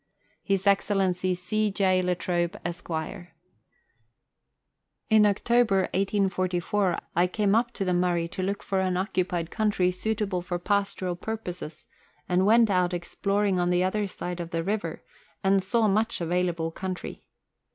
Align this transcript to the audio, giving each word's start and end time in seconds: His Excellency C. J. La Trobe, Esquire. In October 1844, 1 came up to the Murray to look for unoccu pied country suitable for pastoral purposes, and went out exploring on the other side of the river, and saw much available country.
His 0.41 0.65
Excellency 0.65 1.35
C. 1.35 1.69
J. 1.69 2.01
La 2.01 2.15
Trobe, 2.15 2.59
Esquire. 2.65 3.35
In 5.11 5.27
October 5.27 5.81
1844, 5.93 6.97
1 7.13 7.27
came 7.27 7.53
up 7.53 7.69
to 7.73 7.85
the 7.85 7.93
Murray 7.93 8.27
to 8.29 8.41
look 8.41 8.63
for 8.63 8.79
unoccu 8.79 9.27
pied 9.27 9.51
country 9.51 9.91
suitable 9.91 10.41
for 10.41 10.57
pastoral 10.57 11.15
purposes, 11.15 11.85
and 12.27 12.47
went 12.47 12.71
out 12.71 12.95
exploring 12.95 13.59
on 13.59 13.69
the 13.69 13.83
other 13.83 14.07
side 14.07 14.39
of 14.39 14.49
the 14.49 14.63
river, 14.63 15.03
and 15.43 15.61
saw 15.61 15.87
much 15.87 16.19
available 16.19 16.71
country. 16.71 17.23